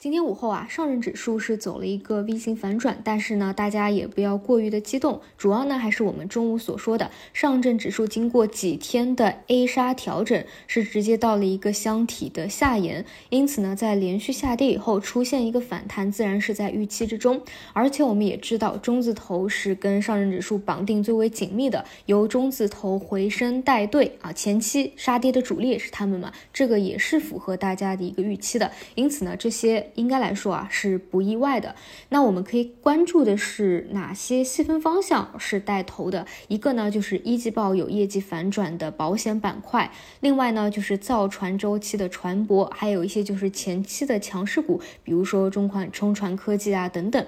[0.00, 17.42] 今天午后啊，上证指数是走了一个 V 型反转，但是呢，大家也不要过于的激动，主要呢还是我们中午所说的，上证指数经过几天的 A 杀调整，是直接到了一个箱体的下沿，因此呢，在连续下跌以后出现一个反弹，自然是在预期之中。
[17.74, 29.88] 而且我们也知道，中字头是跟上证指数绑定最为紧密的，由中字头回升带队啊，前期杀跌的主力也是他们嘛，这个也是符合大家的一个预期的，因此呢，这些。
[29.94, 31.74] 应该来说啊是不意外的。
[32.08, 36.26] 那我们可以关注的是哪些细分方向是带头的？
[36.48, 39.90] 一个呢就是一季报有业绩反转的保险板块，
[40.20, 47.26] 另外呢就是造船周期的船舶，还有一些就是前期的强势股，比如说中款中船科技啊等等。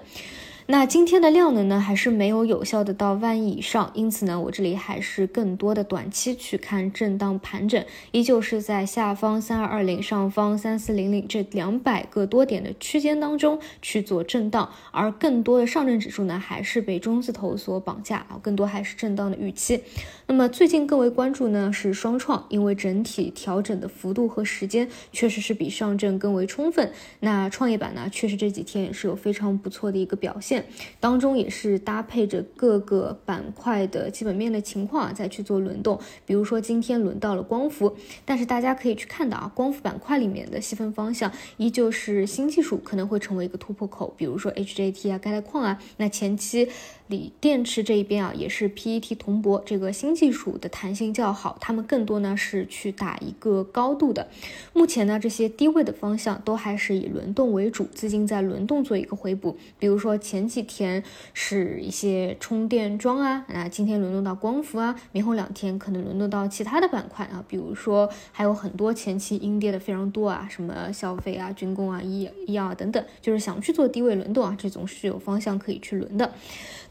[0.67, 19.83] 那今天的量能呢，还是没有有效的到万亿以上，因此呢，我这里还是更多的短期去看震荡盘整，依旧是在下方三二二零、上方三四零零这两百个多点的区间当中去做震荡，而更多的上证指数呢，还是被中字头所绑架啊，更多还是震荡的预期。
[20.29, 26.93] 那么最近更为关注呢是双创，因为整体调整的幅度和时间确实是比上证更为充分。
[27.19, 30.52] 那创业板呢，确实这几天也是有非常不错的一个表现。
[30.99, 46.69] 当中也是搭配着各个板块的基本面的情况啊再去做轮动，比如说今天轮到了光伏，但是大家可以去看到啊，光伏板块里面的细分方向依旧是新技术可能会成为一个突破口，比如说 HJT 啊、钙钛矿啊，那前期。
[47.13, 54.29] 锂电池这一边啊，也是 PET 铜箔这个新技术的弹性较好，他们更多呢是去打一个高度的。
[54.73, 59.59] 目前呢，这些低位的方向都还是以轮动为主，资金在轮动做一个回补。
[59.79, 76.33] 比如说前几天是一些充电桩啊，那今天轮动到光伏啊，明后两天可能轮动到其他的板块啊，比如说还有很多前期阴跌的非常多啊，什么消费啊、军工啊、医医药等等，就是想去做低位轮动啊，这种是有方向可以去轮的。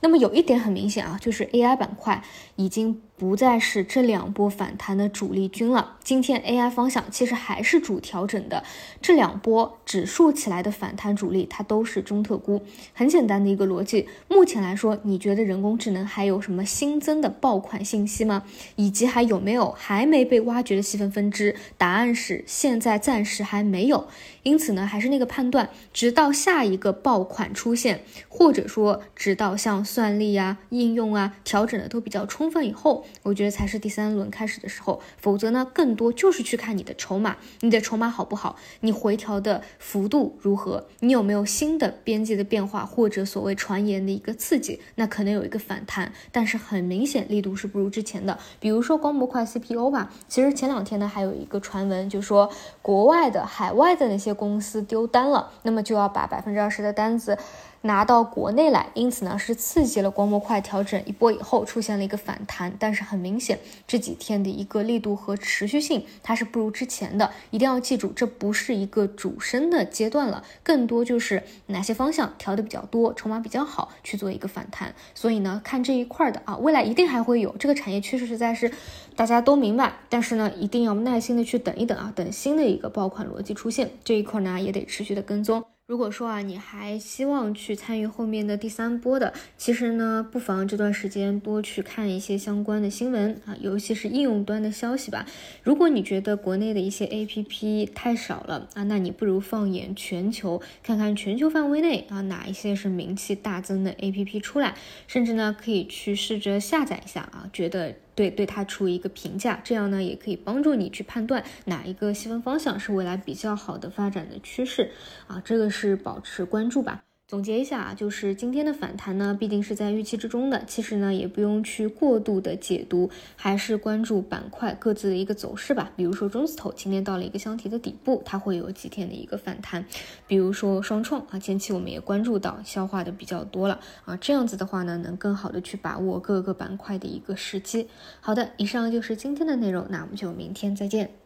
[0.04, 2.22] 那么那么有一点很明显啊，就是 AI 板块
[2.58, 3.02] 已经。
[3.22, 5.98] 不再是这两波反弹的主力军了。
[6.04, 8.64] 今天 AI 方向其实还是主调整的，
[9.00, 12.64] 这两波指数起来的反弹主力，它都是中特估。
[12.96, 18.42] 很简单的一个逻辑，目前来说，你觉得人工智能还有什么新增的爆款信息吗？
[18.76, 21.56] 以及还有没有还没被挖掘的细分分支？
[21.78, 24.08] 答案是现在暂时还没有。
[24.42, 33.06] 因此呢，还是那个判断，直到下一个爆款出现，或者说直到像算力啊、应用啊调整的都比较充分以后。
[33.24, 48.38] 我觉得才是第三轮开始的时候，否则呢，更多就是去看你的筹码，你的筹码好不好，你回调的幅度如何，你有没有新的边际的变化，或者所谓传言的一个刺激，那可能有一个反弹，但是很明显力度是不如之前的。
[48.60, 52.50] 比如说光模块 CPO 吧，其实前两天呢还有一个传闻，就说
[52.82, 57.38] 国外的、海外的那些公司丢单了，那么就要把百分之二十的单子。
[57.84, 78.72] 拿到国内来，因此呢是刺激了光模块调整一波以后出现了一个反弹，但是很明显这几天的一个力度和持续性它是不如之前的，一定要记住这不是一个主升的阶段了，更多就是哪些方向调的比较多，筹码比较好去做一个反弹，所以呢看这一块的啊，未来一定还会有这个产业趋势实在是
[79.16, 85.64] 大家都明白，但是呢一定要耐心的去等一等啊，等新的一个爆款逻辑出现，这一块呢也得持续的跟踪。
[85.92, 95.26] 如果说啊，你还希望去参与后面的第三波的，其实呢，不妨这段时间多去看一些相关的新闻啊，尤其是应用端的消息吧。
[95.64, 104.74] 如果你觉得国内的一些 APP 太少了啊，那你不如放眼全球，看看全球范围内啊哪一些是名气大增的 APP 出来，
[105.08, 107.96] 甚至呢可以去试着下载一下啊，觉得。
[108.16, 114.92] 对，对它出一个评价，这样呢也可以帮助你去判断哪一个细分方向是未来比较好的发展的趋势
[115.28, 117.04] 啊，这个是保持关注吧。
[117.32, 120.66] 总结一下啊，就是今天的反弹呢，必定是在预期之中的。
[120.68, 125.90] 其实呢，也不用去过度的解读，还是关注板块各自的一个走势吧。
[125.96, 129.86] 比如说中字头今天到了一个箱体的底部，它会有几天的一个反弹。
[130.28, 137.88] 比如说双创啊，前期我们也关注到消化的比较多了啊，这样子的话呢，能更好的去把握各个板块的一个时机。
[138.20, 141.21] 好的，以上就是今天的内容，那我们就明天再见。